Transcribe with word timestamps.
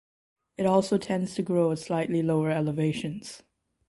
It 0.57 0.65
also 0.65 0.97
tends 0.97 1.35
to 1.35 1.43
grow 1.43 1.71
at 1.71 1.77
slightly 1.77 2.23
lower 2.23 2.49
elevations. 2.49 3.43